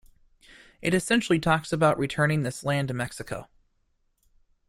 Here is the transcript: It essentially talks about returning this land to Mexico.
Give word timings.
It 0.81 0.95
essentially 0.95 1.37
talks 1.39 1.71
about 1.71 1.99
returning 1.99 2.41
this 2.41 2.63
land 2.63 2.87
to 2.87 2.93
Mexico. 2.95 3.47